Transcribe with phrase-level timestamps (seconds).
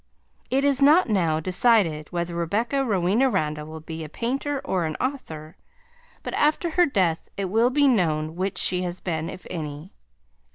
[0.49, 4.97] IT IS NOT NOW DECIDED WHETHER REBECCA ROWENA RANDALL WILL BE A PAINTER OR AN
[4.99, 5.57] AUTHOR,
[6.23, 9.93] BUT AFTER HER DEATH IT WILL BE KNOWN WHICH SHE HAS BEEN, IF ANY.